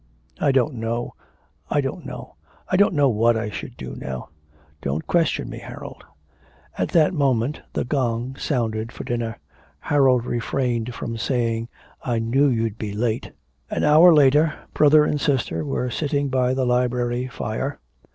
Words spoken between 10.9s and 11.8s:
from saying